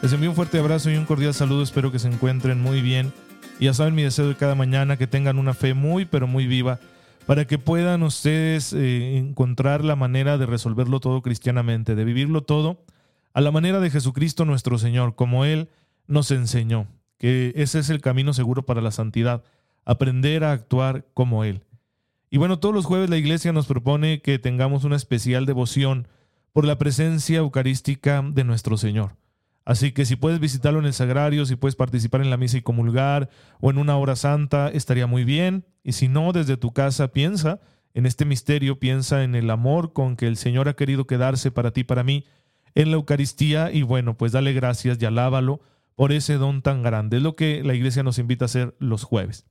[0.00, 1.62] Les envío un fuerte abrazo y un cordial saludo.
[1.62, 3.12] Espero que se encuentren muy bien.
[3.58, 6.46] Y ya saben mi deseo de cada mañana, que tengan una fe muy, pero muy
[6.46, 6.78] viva,
[7.26, 12.84] para que puedan ustedes eh, encontrar la manera de resolverlo todo cristianamente, de vivirlo todo
[13.34, 15.68] a la manera de Jesucristo nuestro Señor, como Él
[16.06, 16.86] nos enseñó,
[17.18, 19.42] que ese es el camino seguro para la santidad,
[19.84, 21.64] aprender a actuar como Él.
[22.30, 26.06] Y bueno, todos los jueves la iglesia nos propone que tengamos una especial devoción
[26.52, 29.16] por la presencia eucarística de nuestro Señor.
[29.68, 32.62] Así que si puedes visitarlo en el sagrario, si puedes participar en la misa y
[32.62, 33.28] comulgar
[33.60, 35.66] o en una hora santa, estaría muy bien.
[35.84, 37.60] Y si no, desde tu casa piensa
[37.92, 41.70] en este misterio, piensa en el amor con que el Señor ha querido quedarse para
[41.70, 42.24] ti, para mí,
[42.74, 45.60] en la Eucaristía y bueno, pues dale gracias y alábalo
[45.96, 47.18] por ese don tan grande.
[47.18, 49.44] Es lo que la iglesia nos invita a hacer los jueves.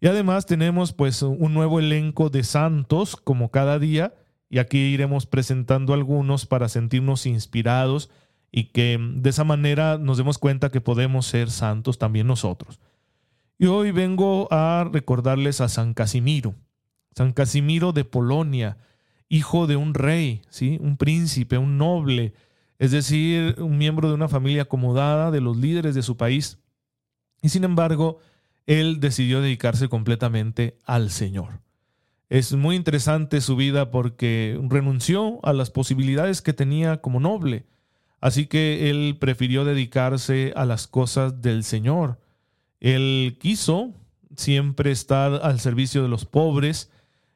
[0.00, 4.14] Y además tenemos pues un nuevo elenco de santos como cada día
[4.48, 8.08] y aquí iremos presentando algunos para sentirnos inspirados
[8.56, 12.80] y que de esa manera nos demos cuenta que podemos ser santos también nosotros.
[13.58, 16.54] Y hoy vengo a recordarles a San Casimiro,
[17.14, 18.78] San Casimiro de Polonia,
[19.28, 20.78] hijo de un rey, ¿sí?
[20.80, 22.32] un príncipe, un noble,
[22.78, 26.58] es decir, un miembro de una familia acomodada de los líderes de su país.
[27.42, 28.20] Y sin embargo,
[28.64, 31.60] él decidió dedicarse completamente al Señor.
[32.30, 37.66] Es muy interesante su vida porque renunció a las posibilidades que tenía como noble.
[38.20, 42.18] Así que él prefirió dedicarse a las cosas del Señor.
[42.80, 43.94] Él quiso
[44.36, 46.90] siempre estar al servicio de los pobres,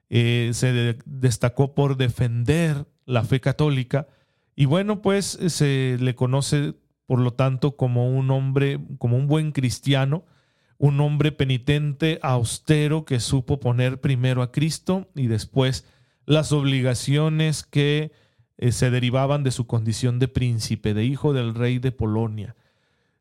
[0.08, 4.08] eh, se destacó por defender la fe católica
[4.56, 6.74] y bueno, pues se le conoce
[7.06, 10.24] por lo tanto como un hombre, como un buen cristiano,
[10.76, 15.86] un hombre penitente, austero, que supo poner primero a Cristo y después
[16.26, 18.12] las obligaciones que
[18.62, 22.56] eh, se derivaban de su condición de príncipe, de hijo del rey de Polonia.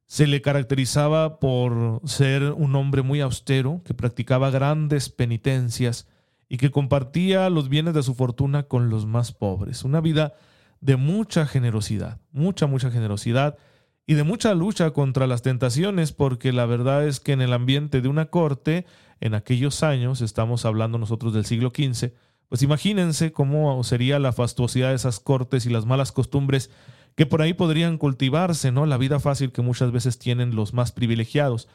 [0.06, 6.10] Se le caracterizaba por ser un hombre muy austero, que practicaba grandes penitencias
[6.50, 9.86] y que compartía los bienes de su fortuna con los más pobres.
[9.86, 10.34] Una vida
[10.82, 13.58] de mucha generosidad, mucha, mucha generosidad
[14.06, 18.02] y de mucha lucha contra las tentaciones, porque la verdad es que en el ambiente
[18.02, 18.86] de una corte,
[19.22, 22.12] en aquellos años, estamos hablando nosotros del siglo XV,
[22.50, 26.72] pues imagínense cómo sería la fastuosidad de esas cortes y las malas costumbres
[27.16, 28.86] que por ahí podrían cultivarse, ¿no?
[28.86, 31.68] La vida fácil que muchas veces tienen los más privilegiados.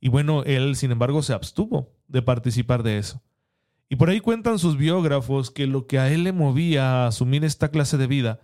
[0.00, 3.22] Y bueno, él, sin embargo, se abstuvo de participar de eso.
[3.88, 7.44] Y por ahí cuentan sus biógrafos que lo que a él le movía a asumir
[7.44, 8.40] esta clase de vida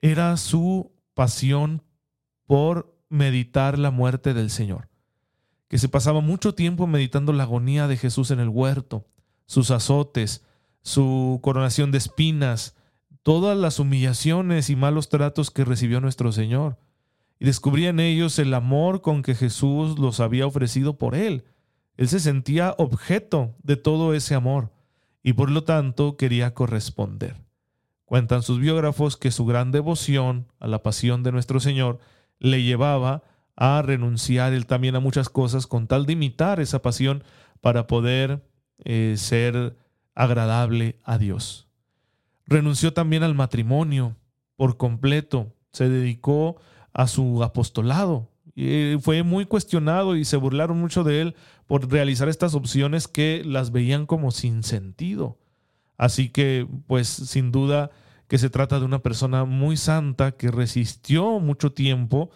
[0.00, 1.82] era su pasión
[2.46, 4.88] por meditar la muerte del Señor,
[5.68, 9.06] que se pasaba mucho tiempo meditando la agonía de Jesús en el huerto,
[9.46, 10.44] sus azotes,
[10.82, 12.76] su coronación de espinas,
[13.22, 16.78] todas las humillaciones y malos tratos que recibió nuestro Señor.
[17.38, 21.44] Y descubría en ellos el amor con que Jesús los había ofrecido por él.
[21.96, 24.72] Él se sentía objeto de todo ese amor
[25.22, 27.36] y por lo tanto quería corresponder.
[28.04, 31.98] Cuentan sus biógrafos que su gran devoción a la pasión de nuestro Señor
[32.38, 33.22] le llevaba
[33.54, 37.22] a renunciar él también a muchas cosas con tal de imitar esa pasión
[37.60, 38.42] para poder
[38.84, 39.76] eh, ser
[40.14, 41.68] agradable a Dios.
[42.46, 44.16] Renunció también al matrimonio
[44.56, 46.56] por completo, se dedicó
[46.92, 48.28] a su apostolado.
[48.54, 53.42] Y fue muy cuestionado y se burlaron mucho de él por realizar estas opciones que
[53.46, 55.38] las veían como sin sentido.
[55.96, 57.90] Así que, pues, sin duda,
[58.26, 62.30] que se trata de una persona muy santa que resistió mucho tiempo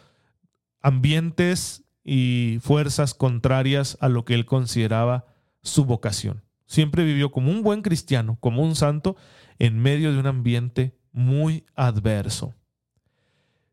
[0.80, 5.26] ambientes y fuerzas contrarias a lo que él consideraba
[5.62, 6.43] su vocación.
[6.66, 9.16] Siempre vivió como un buen cristiano, como un santo,
[9.58, 12.54] en medio de un ambiente muy adverso.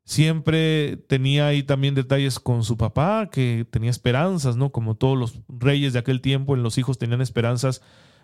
[0.03, 4.71] Siempre tenía ahí también detalles con su papá, que tenía esperanzas, ¿no?
[4.71, 7.81] Como todos los reyes de aquel tiempo, en los hijos tenían esperanzas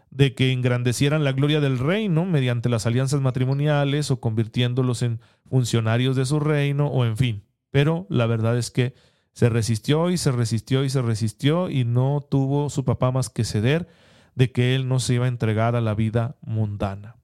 [0.09, 6.15] de que engrandecieran la gloria del reino mediante las alianzas matrimoniales o convirtiéndolos en funcionarios
[6.15, 7.43] de su reino o en fin.
[7.71, 8.93] Pero la verdad es que
[9.33, 13.43] se resistió y se resistió y se resistió y no tuvo su papá más que
[13.43, 13.87] ceder
[14.37, 17.15] de que él no se iba a entregar a la vida mundana.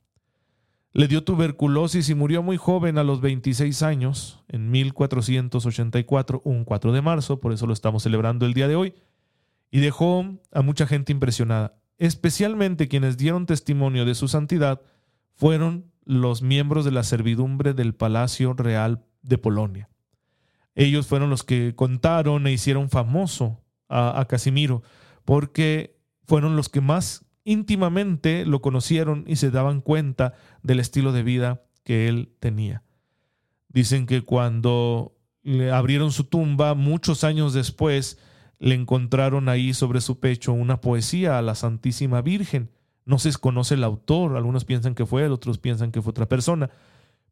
[0.94, 6.92] le dio tuberculosis y murió muy joven a los 26 años, en 1484, un 4
[6.92, 8.95] de marzo, por eso lo estamos celebrando el día de hoy,
[9.69, 11.75] y dejó a mucha gente impresionada.
[12.00, 14.81] Especialmente quienes dieron testimonio de su santidad
[15.36, 19.89] fueron los miembros de la servidumbre del Palacio Real de Polonia.
[20.74, 24.81] Ellos fueron los que contaron e hicieron famoso a, a Casimiro,
[25.25, 25.93] porque
[26.25, 31.64] fueron los que más íntimamente lo conocieron y se daban cuenta del estilo de vida
[31.84, 32.84] que él tenía.
[33.70, 38.18] Dicen que cuando le abrieron su tumba, muchos años después,
[38.60, 42.72] le encontraron ahí sobre su pecho una poesía a la Santísima Virgen.
[43.06, 46.30] No se conoce el autor, algunos piensan que fue él, otros piensan que fue otra
[46.30, 46.70] persona,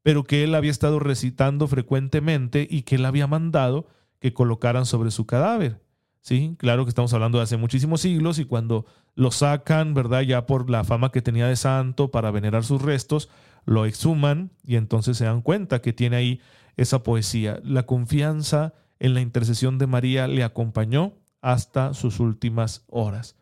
[0.04, 3.88] pero que él había estado recitando frecuentemente y que él había mandado
[4.20, 5.80] que colocaran sobre su cadáver.
[6.22, 8.86] Sí, claro que estamos hablando de hace muchísimos siglos y cuando
[9.16, 10.22] lo sacan, ¿verdad?
[10.22, 13.30] Ya por la fama que tenía de santo para venerar sus restos,
[13.66, 16.42] lo exhuman y entonces se dan cuenta que tiene ahí
[16.78, 17.60] esa poesía.
[17.64, 23.36] La confianza en la intercesión de María le acompañó hasta sus últimas horas.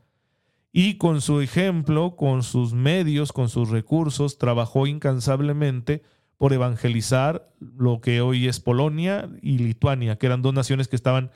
[0.71, 6.03] Y con su ejemplo, con sus medios, con sus recursos, trabajó incansablemente
[6.37, 11.31] por evangelizar lo que hoy es Polonia y Lituania, que eran dos naciones que estaban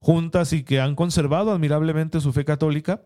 [0.00, 3.02] juntas y que han conservado admirablemente su fe católica,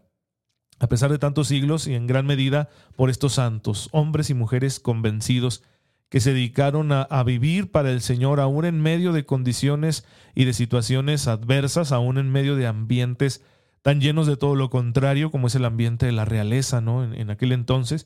[0.79, 4.81] a pesar de tantos siglos y en gran medida por estos santos, hombres y mujeres
[4.81, 5.63] convencidos
[6.09, 10.05] que se dedicaron a, vivir para el Señor aún en medio de condiciones
[10.35, 13.43] y de situaciones adversas, aún en medio de ambientes
[13.81, 17.03] tan llenos de todo lo contrario como es el ambiente de la realeza ¿no?
[17.03, 18.05] en, en aquel entonces,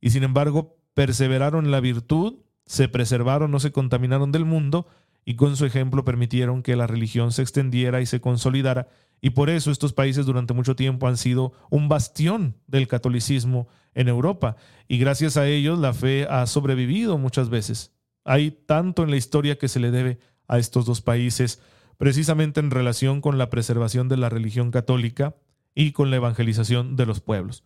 [0.00, 2.36] y sin embargo perseveraron en la virtud,
[2.66, 4.86] se preservaron, no se contaminaron del mundo,
[5.24, 8.88] y con su ejemplo permitieron que la religión se extendiera y se consolidara,
[9.20, 14.08] y por eso estos países durante mucho tiempo han sido un bastión del catolicismo en
[14.08, 14.56] Europa,
[14.88, 17.92] y gracias a ellos la fe ha sobrevivido muchas veces.
[18.24, 20.18] Hay tanto en la historia que se le debe
[20.48, 21.60] a estos dos países,
[21.96, 25.36] precisamente en relación con la preservación de la religión católica
[25.74, 27.62] y con la evangelización de los pueblos.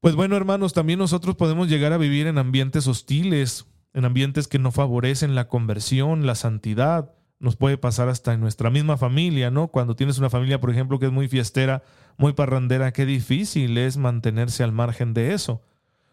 [0.00, 4.58] Pues bueno, hermanos, también nosotros podemos llegar a vivir en ambientes hostiles, en ambientes que
[4.58, 7.12] no favorecen la conversión, la santidad.
[7.38, 9.68] Nos puede pasar hasta en nuestra misma familia, ¿no?
[9.68, 11.82] Cuando tienes una familia, por ejemplo, que es muy fiestera,
[12.16, 15.62] muy parrandera, qué difícil es mantenerse al margen de eso.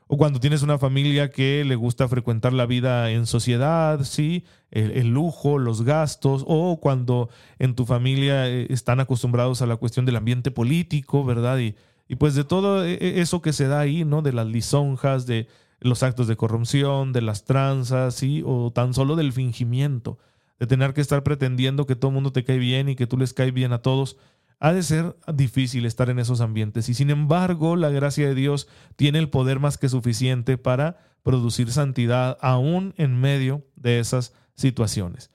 [0.08, 5.08] O cuando tienes una familia que le gusta frecuentar la vida en sociedad, sí, el,
[5.08, 7.30] lujo, los gastos, o cuando
[7.60, 11.60] en tu familia eh, están acostumbrados a la cuestión del ambiente político, ¿verdad?
[11.60, 11.76] Y,
[12.10, 14.22] y pues de todo e, e, eso que se da ahí, ¿no?
[14.22, 15.48] De las lisonjas, de,
[15.82, 18.44] los actos de corrupción, de las tranzas, ¿sí?
[18.46, 20.20] o tan solo del fingimiento,
[20.60, 23.18] de tener que estar pretendiendo que todo el mundo te cae bien y que tú
[23.18, 24.18] les caes bien a todos.
[24.60, 28.68] Ha de ser difícil estar en esos ambientes y sin embargo la gracia de Dios
[28.96, 35.32] tiene el poder más que suficiente para producir santidad aún en medio de esas situaciones.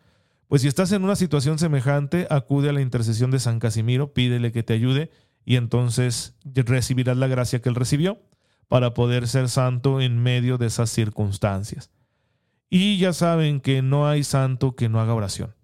[0.47, 4.53] Pues si estás en una situación semejante, acude a la intercesión de San Casimiro, pídele
[4.53, 5.11] que te ayude
[5.45, 8.21] y entonces recibirás la gracia que él recibió
[8.69, 11.91] para poder ser santo en medio de esas circunstancias.
[12.69, 15.55] Y ya saben que no hay santo que no haga oración.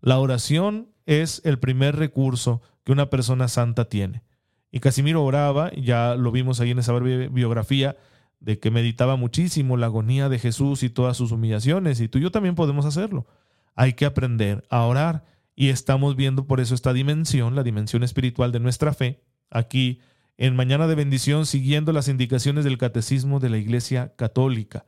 [0.00, 4.22] La oración es el primer recurso que una persona santa tiene.
[4.70, 7.96] Y Casimiro oraba, ya lo vimos ahí en esa biografía,
[8.40, 12.22] de que meditaba muchísimo la agonía de Jesús y todas sus humillaciones, y tú y
[12.22, 13.26] yo también podemos hacerlo.
[13.74, 15.24] Hay que aprender a orar
[15.54, 20.00] y estamos viendo por eso esta dimensión, la dimensión espiritual de nuestra fe, aquí
[20.36, 24.84] en Mañana de Bendición siguiendo las indicaciones del Catecismo de la Iglesia Católica.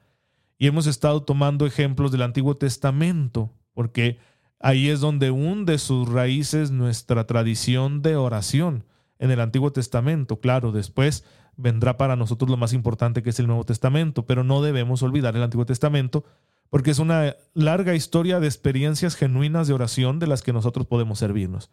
[0.58, 4.18] Y hemos estado tomando ejemplos del Antiguo Testamento, porque
[4.60, 8.84] ahí es donde hunde sus raíces nuestra tradición de oración
[9.18, 10.40] en el Antiguo Testamento.
[10.40, 11.24] Claro, después
[11.56, 15.36] vendrá para nosotros lo más importante que es el Nuevo Testamento, pero no debemos olvidar
[15.36, 16.24] el Antiguo Testamento
[16.70, 21.20] porque es una larga historia de experiencias genuinas de oración de las que nosotros podemos
[21.20, 21.70] servirnos.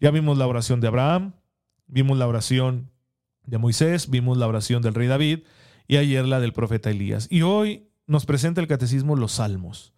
[0.00, 1.34] Ya vimos la oración de Abraham,
[1.86, 2.90] vimos la oración
[3.44, 5.40] de Moisés, vimos la oración del rey David
[5.88, 7.26] y ayer la del profeta Elías.
[7.30, 9.92] Y hoy nos presenta el catecismo los salmos.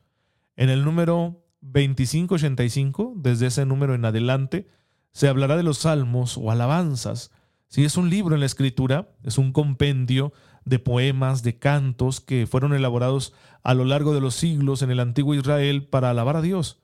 [0.56, 4.68] En el número 2585, desde ese número en adelante,
[5.12, 7.30] se hablará de los salmos o alabanzas.
[7.68, 10.32] Si es un libro en la escritura, es un compendio
[10.64, 15.00] de poemas, de cantos que fueron elaborados a lo largo de los siglos en el
[15.00, 16.80] antiguo Israel para alabar a Dios.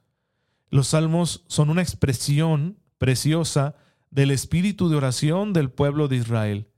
[0.70, 3.74] Los salmos son una expresión preciosa
[4.10, 6.68] del espíritu de oración del pueblo de Israel,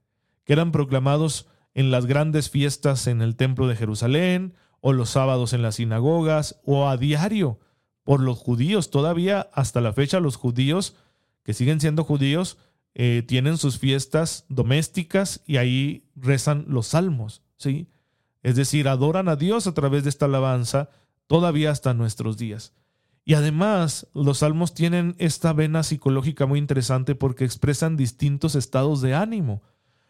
[0.44, 5.52] que eran proclamados en las grandes fiestas en el templo de Jerusalén, o los sábados
[5.52, 7.60] en las sinagogas, o a diario
[8.02, 8.90] por los judíos.
[8.90, 10.96] Todavía hasta la fecha los judíos,
[11.44, 12.58] que siguen siendo judíos,
[12.94, 17.42] eh, tienen sus fiestas domésticas y ahí rezan los salmos.
[17.56, 17.88] ¿sí?
[18.42, 20.90] Es decir, adoran a Dios a través de esta alabanza
[21.26, 22.74] todavía hasta nuestros días.
[23.24, 29.14] Y además, los salmos tienen esta vena psicológica muy interesante porque expresan distintos estados de
[29.14, 29.62] ánimo.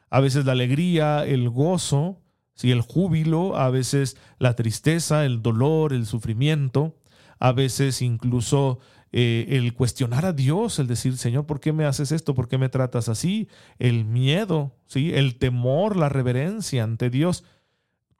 [0.09, 2.23] A veces la alegría, el gozo,
[2.71, 6.97] el júbilo, a veces la tristeza, el dolor, el sufrimiento,
[7.39, 8.79] a veces incluso
[9.11, 12.35] eh, el cuestionar a Dios, el decir, Señor, ¿por qué me haces esto?
[12.35, 13.49] ¿Por qué me tratas así?
[13.79, 15.13] El miedo, ¿sí?
[15.13, 17.45] el temor, la reverencia ante Dios.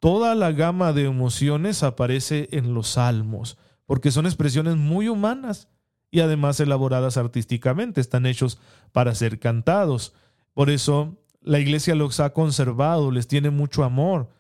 [0.01, 3.57] Toda la gama de emociones aparece en los salmos,
[3.93, 5.69] porque son expresiones muy humanas
[6.11, 8.59] y además elaboradas artísticamente, están hechos
[8.91, 10.15] para ser cantados.
[10.55, 14.31] Por eso la iglesia los ha conservado, les tiene mucho amor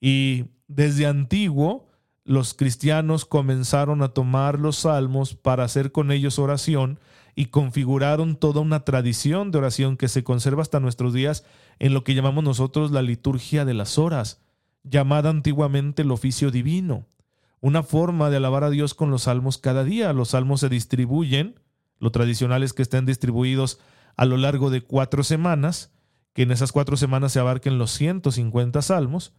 [0.00, 1.90] y desde antiguo
[2.24, 6.98] los cristianos comenzaron a tomar los salmos para hacer con ellos oración
[7.34, 11.44] y configuraron toda una tradición de oración que se conserva hasta nuestros días
[11.80, 14.40] en lo que llamamos nosotros la liturgia de las horas,
[14.84, 17.04] llamada antiguamente el oficio divino,
[17.62, 20.12] una forma de alabar a Dios con los salmos cada día.
[20.12, 21.60] Los salmos se distribuyen,
[21.98, 23.78] lo tradicional es que estén distribuidos
[24.16, 25.94] a lo largo de cuatro semanas,
[26.34, 29.32] que en esas cuatro semanas se abarquen los 150 salmos,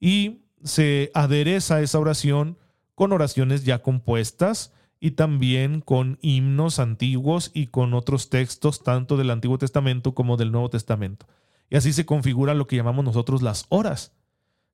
[0.00, 2.58] y se adereza esa oración
[2.96, 9.30] con oraciones ya compuestas y también con himnos antiguos y con otros textos tanto del
[9.30, 11.26] Antiguo Testamento como del Nuevo Testamento.
[11.70, 14.16] Y así se configura lo que llamamos nosotros las horas.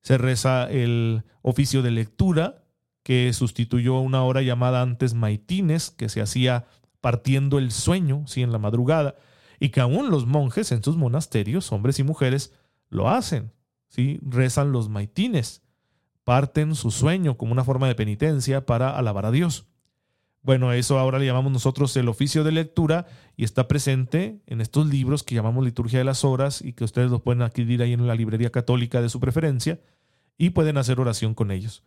[0.01, 2.64] Se reza el oficio de lectura,
[3.05, 6.67] que sustituyó una hora llamada antes maitines, que se hacía
[7.01, 9.15] partiendo el sueño, sí, en la madrugada,
[9.61, 12.53] y que aún los monjes en sus monasterios, hombres y mujeres,
[12.89, 13.53] lo hacen,
[13.89, 15.63] sí, rezan los maitines
[16.25, 19.67] parten su sueño como una forma de penitencia para alabar a Dios.
[20.43, 23.07] Bueno, eso ahora le llamamos nosotros el oficio de lectura
[23.37, 27.11] y está presente en estos libros que llamamos Liturgia de las Horas y que ustedes
[27.11, 29.81] los pueden adquirir ahí en la librería católica de su preferencia
[30.37, 31.83] y pueden hacer oración con ellos.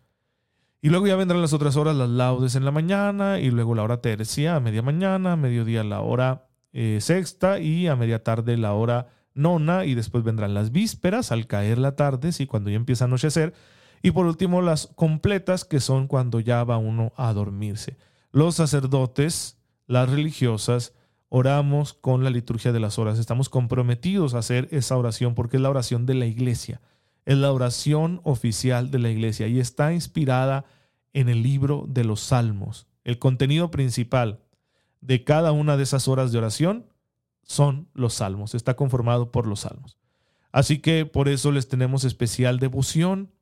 [0.81, 3.83] Y luego ya vendrán las otras horas, las laudes en la mañana y luego la
[3.83, 8.57] hora tercia a media mañana, a mediodía la hora eh, sexta y a media tarde
[8.57, 12.75] la hora nona y después vendrán las vísperas al caer la tarde, sí, cuando ya
[12.75, 13.53] empieza a anochecer
[14.01, 17.97] y por último, las completas, que son cuando ya va uno a dormirse.
[18.31, 19.57] Los sacerdotes,
[19.87, 20.93] las religiosas,
[21.29, 23.19] oramos con la liturgia de las horas.
[23.19, 26.81] Estamos comprometidos a hacer esa oración porque es la oración de la iglesia.
[27.27, 30.63] Es la oración oficial de la iglesia y está inspirada
[31.11, 32.87] en el libro de los salmos.
[33.03, 34.39] El contenido principal
[35.01, 36.85] de cada una de esas horas de oración
[37.43, 38.55] son los salmos.
[38.55, 39.97] Está conformado por los salmos.
[40.53, 43.33] Así que por eso les tenemos especial devoción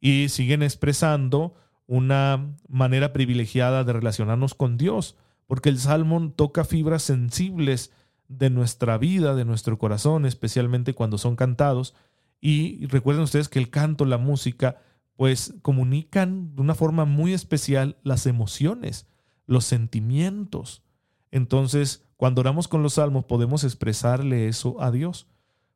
[0.00, 1.54] y siguen expresando
[1.86, 5.14] una manera privilegiada de relacionarnos con Dios,
[5.46, 7.92] porque el salmo toca fibras sensibles
[8.26, 11.94] de nuestra vida, de nuestro corazón, especialmente cuando son cantados.
[12.40, 14.80] Y recuerden ustedes que el canto, la música,
[15.16, 19.08] pues comunican de una forma muy especial las emociones,
[19.46, 20.84] los sentimientos.
[21.30, 25.28] Entonces, cuando oramos con los salmos, podemos expresarle eso a Dios.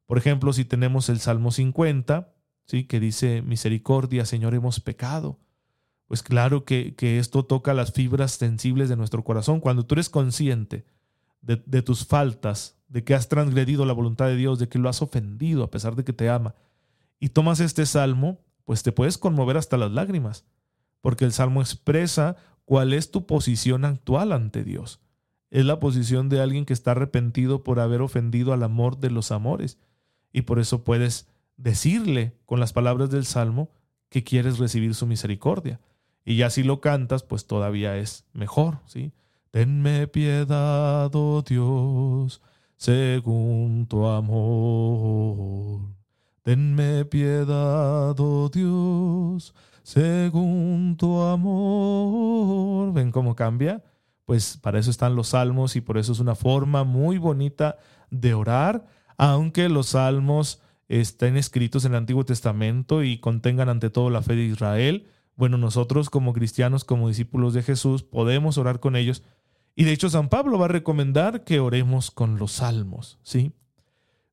[0.06, 2.32] Por ejemplo, si tenemos el Salmo 50,
[2.66, 2.84] ¿sí?
[2.84, 5.40] que dice, misericordia, Señor, hemos pecado.
[6.06, 9.60] Pues claro que, esto toca las fibras sensibles de nuestro corazón.
[9.60, 10.84] Cuando tú eres consciente
[11.40, 14.90] de, de tus faltas, de que has transgredido la voluntad de Dios, de que lo
[14.90, 16.54] has ofendido a pesar de que te ama,
[17.18, 20.44] y tomas este salmo, pues te puedes conmover hasta las lágrimas,
[21.00, 25.00] porque el salmo expresa cuál es tu posición actual ante Dios.
[25.50, 29.32] Es la posición de alguien que está arrepentido por haber ofendido al amor de los
[29.32, 29.78] amores,
[30.30, 33.70] y por eso puedes decirle con las palabras del Salmo
[34.10, 35.80] que quieres recibir su misericordia.
[36.26, 39.12] Y ya si lo cantas, pues todavía es mejor, ¿sí?
[39.50, 42.42] Tenme piedad, oh Dios,
[42.82, 45.82] según tu amor.
[46.42, 52.92] Tenme piedad, oh Dios, según tu amor.
[52.92, 53.84] ¿Ven cómo cambia?
[54.24, 57.76] Pues para eso están los salmos y por eso es una forma muy bonita
[58.10, 58.84] de orar,
[59.16, 64.34] aunque los salmos estén escritos en el Antiguo Testamento y contengan ante todo la fe
[64.34, 69.22] de Israel, bueno, nosotros como cristianos, como discípulos de Jesús, podemos orar con ellos.
[69.74, 73.52] Y de hecho San Pablo va a recomendar que oremos con los salmos, ¿sí?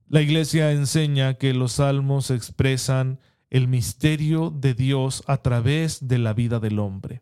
[0.07, 3.19] La iglesia enseña que los salmos expresan
[3.49, 7.21] el misterio de Dios a través de la vida del hombre.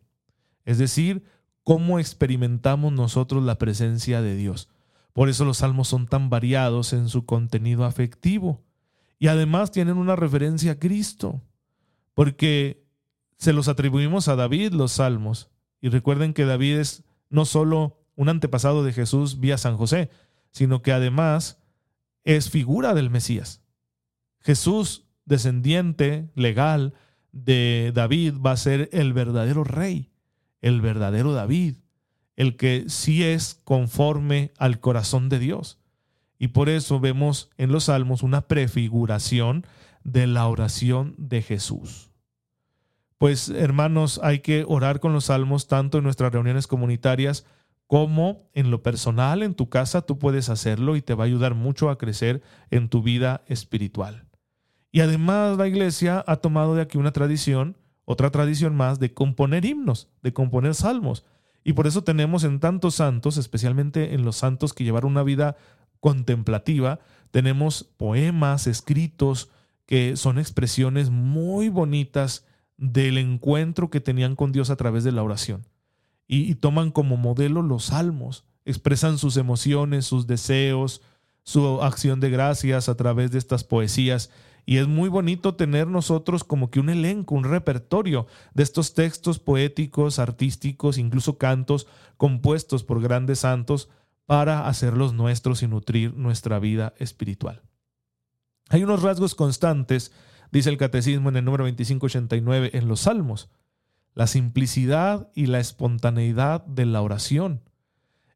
[0.64, 1.24] Es decir,
[1.64, 4.68] cómo experimentamos nosotros la presencia de Dios.
[5.12, 8.62] Por eso los salmos son tan variados en su contenido afectivo.
[9.18, 11.42] Y además tienen una referencia a Cristo,
[12.14, 12.86] porque
[13.36, 15.50] se los atribuimos a David los salmos.
[15.80, 20.10] Y recuerden que David es no solo un antepasado de Jesús vía San José,
[20.50, 21.62] sino que además
[22.24, 23.62] es figura del Mesías.
[24.40, 26.94] Jesús, descendiente legal
[27.30, 30.10] de David va a ser el verdadero rey,
[30.62, 31.76] el verdadero David,
[32.34, 35.78] el que sí es conforme al corazón de Dios.
[36.40, 39.64] Y por eso vemos en los salmos una prefiguración
[40.02, 42.10] de la oración de Jesús.
[43.16, 47.46] Pues hermanos, hay que orar con los salmos tanto en nuestras reuniones comunitarias
[47.88, 51.54] como en lo personal, en tu casa, tú puedes hacerlo y te va a ayudar
[51.54, 54.26] mucho a crecer en tu vida espiritual.
[54.92, 59.64] Y además la iglesia ha tomado de aquí una tradición, otra tradición más, de componer
[59.64, 61.24] himnos, de componer salmos.
[61.64, 65.56] Y por eso tenemos en tantos santos, especialmente en los santos que llevaron una vida
[65.98, 69.50] contemplativa, tenemos poemas escritos
[69.86, 72.44] que son expresiones muy bonitas
[72.76, 75.64] del encuentro que tenían con Dios a través de la oración.
[76.30, 81.00] Y, toman como modelo los salmos, expresan sus emociones, sus deseos,
[81.42, 84.30] su acción de gracias a través de estas poesías.
[84.66, 89.38] Y es muy bonito tener nosotros como que un elenco, un repertorio de estos textos
[89.38, 91.86] poéticos, artísticos, incluso cantos
[92.18, 93.88] compuestos por grandes santos
[94.26, 97.62] para hacerlos nuestros y nutrir nuestra vida espiritual.
[98.68, 100.12] Hay unos rasgos constantes,
[100.52, 103.48] dice el Catecismo en el número 2589, en los Salmos.
[104.14, 107.62] La simplicidad y la espontaneidad de la oración.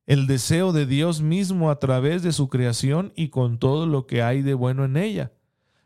[0.06, 4.22] El deseo de Dios mismo a través de su creación y con todo lo que
[4.22, 5.32] hay de bueno en ella.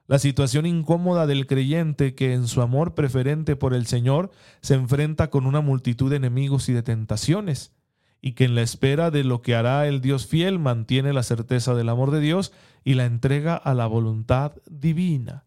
[0.07, 5.31] La situación incómoda del creyente que en su amor preferente por el Señor se enfrenta
[5.31, 7.73] con una multitud de enemigos y de tentaciones
[8.21, 11.75] y que en la espera de lo que hará el Dios fiel mantiene la certeza
[11.75, 12.53] del amor de Dios
[12.85, 15.45] y la entrega a la voluntad divina.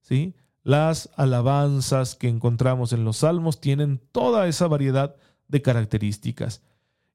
[0.00, 0.34] ¿Sí?
[0.68, 5.16] Las alabanzas que encontramos en los salmos tienen toda esa variedad
[5.48, 6.62] de características.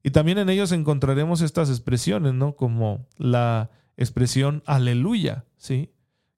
[0.02, 2.56] Y también en ellos encontraremos estas expresiones, ¿no?
[2.56, 5.92] Como la expresión aleluya, ¿sí?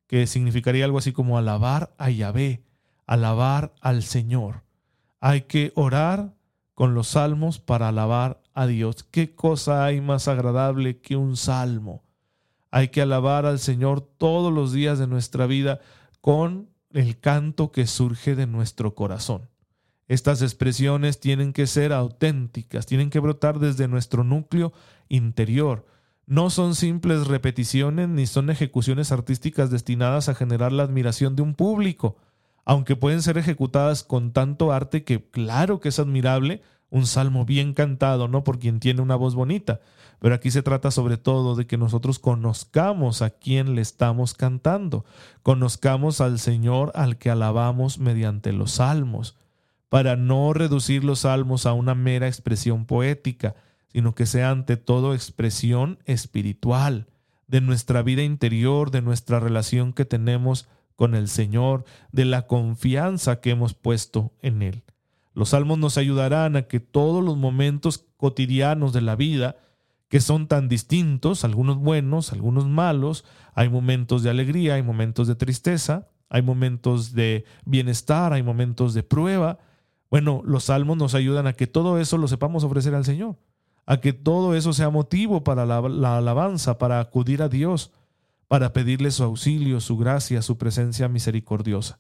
[0.07, 2.67] Que significaría algo así como alabar a Yahvé,
[3.07, 4.65] alabar al Señor.
[5.19, 6.35] Hay que orar
[6.75, 9.05] con los salmos para alabar a Dios.
[9.05, 12.05] ¿Qué cosa hay más agradable que un salmo?
[12.71, 15.81] Hay que alabar al Señor todos los días de nuestra vida
[16.21, 19.51] con el canto que surge de nuestro corazón.
[20.09, 24.73] Estas expresiones tienen que ser auténticas, tienen que brotar desde nuestro núcleo
[25.11, 25.85] interior.
[26.25, 31.55] No son simples repeticiones ni son ejecuciones artísticas destinadas a generar la admiración de un
[31.55, 32.17] público,
[32.65, 37.75] aunque pueden ser ejecutadas con tanto arte que claro que es admirable, un salmo bien
[37.75, 39.81] cantado, no por quien tiene una voz bonita,
[40.19, 45.05] pero aquí se trata sobre todo de que nosotros conozcamos a quien le estamos cantando,
[45.43, 49.37] conozcamos al Señor al que alabamos mediante los salmos,
[49.89, 53.55] para no reducir los salmos a una mera expresión poética,
[53.93, 57.07] sino que sea ante todo expresión espiritual
[57.47, 63.41] de nuestra vida interior, de nuestra relación que tenemos con el Señor, de la confianza
[63.41, 64.83] que hemos puesto en Él.
[65.35, 69.57] Los salmos nos ayudarán a que todos los momentos cotidianos de la vida,
[70.09, 75.35] que son tan distintos, algunos buenos, algunos malos, hay momentos de alegría, hay momentos de
[75.35, 79.59] tristeza, hay momentos de bienestar, hay momentos de prueba.
[80.11, 83.37] Bueno, los salmos nos ayudan a que todo eso lo sepamos ofrecer al Señor,
[83.85, 87.93] a que todo eso sea motivo para la, la alabanza, para acudir a Dios,
[88.49, 91.99] para pedirle su auxilio, su gracia, su presencia misericordiosa.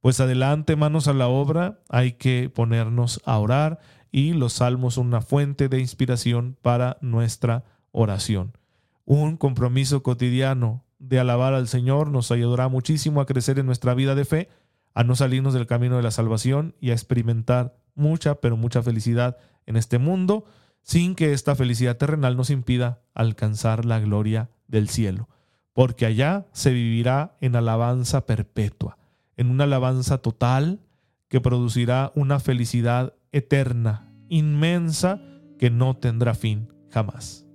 [0.00, 3.80] Pues adelante, manos a la obra, hay que ponernos a orar
[4.14, 8.56] y los salmos una fuente de inspiración para nuestra oración.
[9.04, 14.14] Un compromiso cotidiano de alabar al Señor nos ayudará muchísimo a crecer en nuestra vida
[14.14, 14.48] de fe,
[14.94, 19.36] a no salirnos del camino de la salvación y a experimentar mucha, pero mucha felicidad
[19.66, 20.44] en este mundo,
[20.82, 25.28] sin que esta felicidad terrenal nos impida alcanzar la gloria del cielo,
[25.72, 28.96] porque allá se vivirá en alabanza perpetua
[29.36, 30.80] en una alabanza total
[31.28, 35.20] que producirá una felicidad eterna, inmensa,
[35.58, 37.46] que no tendrá fin jamás.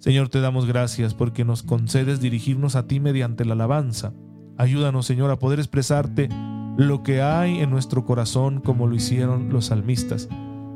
[0.00, 4.12] Señor, te damos gracias porque nos concedes dirigirnos a ti mediante la alabanza.
[4.56, 6.28] Ayúdanos, Señor, a poder expresarte
[6.76, 10.28] lo que hay en nuestro corazón como lo hicieron los salmistas,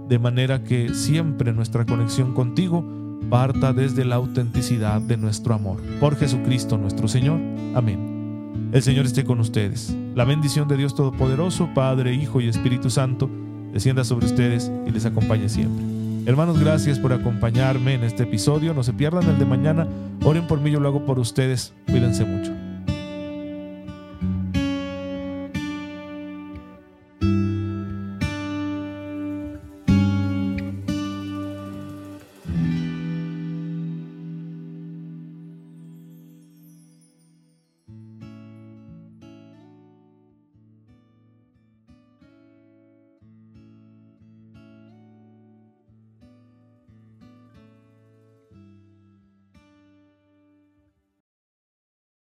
[0.08, 2.84] de manera que siempre nuestra conexión contigo
[3.28, 5.80] parta desde la autenticidad de nuestro amor.
[5.98, 7.40] Por Jesucristo nuestro Señor.
[7.74, 8.70] Amén.
[8.72, 9.96] El Señor esté con ustedes.
[10.14, 13.28] La bendición de Dios Todopoderoso, Padre, Hijo y Espíritu Santo,
[13.72, 15.84] descienda sobre ustedes y les acompañe siempre.
[16.24, 18.74] Hermanos, gracias por acompañarme en este episodio.
[18.74, 19.88] No se pierdan el de mañana.
[20.24, 21.72] Oren por mí, yo lo hago por ustedes.
[21.86, 22.61] Cuídense mucho.